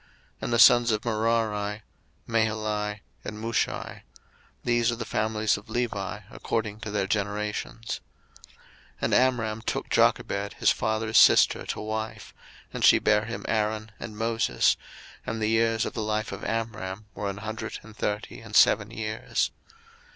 [0.01, 0.09] 02:006:019
[0.41, 1.83] And the sons of Merari;
[2.27, 4.01] Mahali and Mushi:
[4.63, 8.01] these are the families of Levi according to their generations.
[8.47, 8.59] 02:006:020
[9.01, 12.33] And Amram took him Jochebed his father's sister to wife;
[12.73, 14.75] and she bare him Aaron and Moses:
[15.23, 18.89] and the years of the life of Amram were an hundred and thirty and seven
[18.89, 19.51] years.